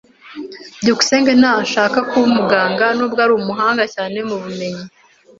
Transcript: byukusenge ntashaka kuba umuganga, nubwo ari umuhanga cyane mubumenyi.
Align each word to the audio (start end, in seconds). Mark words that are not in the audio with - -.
byukusenge 0.81 1.31
ntashaka 1.41 1.97
kuba 2.09 2.25
umuganga, 2.31 2.85
nubwo 2.97 3.19
ari 3.25 3.33
umuhanga 3.35 3.83
cyane 3.93 4.17
mubumenyi. 4.27 4.83